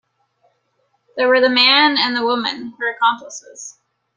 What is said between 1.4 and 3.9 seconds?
the man and the woman, her accomplices.